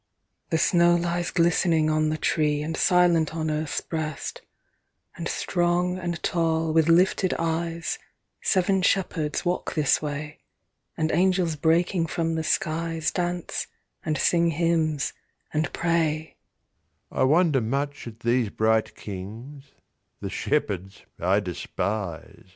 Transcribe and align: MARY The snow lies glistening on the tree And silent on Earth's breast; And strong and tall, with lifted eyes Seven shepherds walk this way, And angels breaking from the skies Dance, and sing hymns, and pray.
MARY 0.01 0.47
The 0.49 0.57
snow 0.57 0.95
lies 0.95 1.29
glistening 1.29 1.91
on 1.91 2.09
the 2.09 2.17
tree 2.17 2.63
And 2.63 2.75
silent 2.75 3.35
on 3.35 3.51
Earth's 3.51 3.81
breast; 3.81 4.41
And 5.15 5.27
strong 5.27 5.99
and 5.99 6.23
tall, 6.23 6.73
with 6.73 6.89
lifted 6.89 7.35
eyes 7.37 7.99
Seven 8.41 8.81
shepherds 8.81 9.45
walk 9.45 9.75
this 9.75 10.01
way, 10.01 10.39
And 10.97 11.11
angels 11.11 11.55
breaking 11.55 12.07
from 12.07 12.33
the 12.33 12.43
skies 12.43 13.11
Dance, 13.11 13.67
and 14.03 14.17
sing 14.17 14.49
hymns, 14.49 15.13
and 15.53 15.71
pray. 15.71 16.35